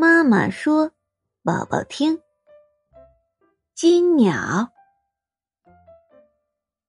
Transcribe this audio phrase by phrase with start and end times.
[0.00, 0.92] 妈妈说
[1.44, 2.22] ：“宝宝听。”
[3.76, 4.72] 金鸟，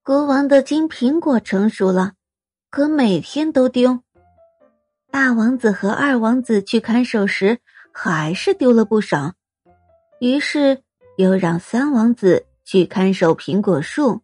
[0.01, 2.13] 国王的金苹果成熟了，
[2.69, 4.01] 可每天都丢。
[5.11, 7.59] 大王子和二王子去看守时，
[7.91, 9.33] 还是丢了不少。
[10.21, 10.81] 于是
[11.17, 14.21] 又让三王子去看守苹果树。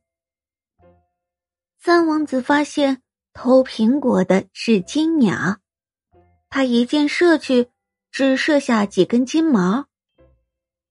[1.77, 3.01] 三王子发现
[3.33, 5.57] 偷苹果的是金鸟，
[6.49, 7.69] 他一箭射去。
[8.11, 9.85] 只射下几根金毛，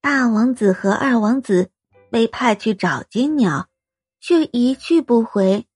[0.01, 1.70] 大王子和二王子
[2.11, 3.69] 被派去找金鸟，
[4.20, 5.66] 却一去不回。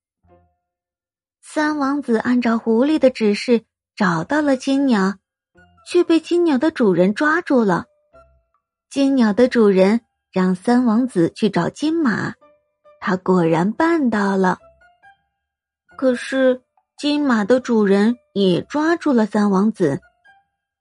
[1.42, 3.64] 三王子按照狐狸的指示
[3.96, 5.16] 找到了金鸟，
[5.88, 7.86] 却被金鸟的主人抓住了。
[8.88, 12.34] 金鸟的主人让三王子去找金马，
[13.00, 14.58] 他果然办到了。
[15.96, 16.62] 可是
[16.96, 20.00] 金马的主人也抓住了三王子。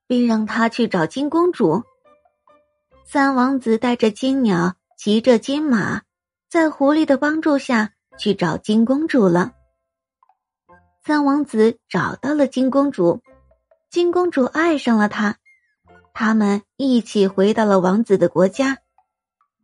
[0.09, 1.83] 并让他去找金公主。
[3.05, 6.01] 三王子带着金鸟，骑着金马，
[6.49, 9.53] 在狐狸的帮助下去找金公主了。
[11.05, 13.21] 三王子找到了金公主，
[13.91, 15.37] 金公主爱上了他，
[16.11, 18.79] 他们一起回到了王子的国家。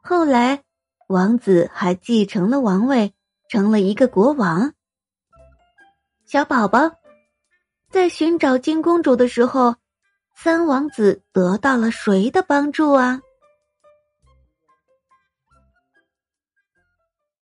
[0.04, 0.62] 后来，
[1.08, 3.16] 王子还继承了王位，
[3.50, 4.74] 成了一个国王。
[6.28, 6.92] 小宝宝
[7.90, 9.76] 在寻找金公主的时候。
[10.38, 13.22] 三王子得到了谁的帮助啊？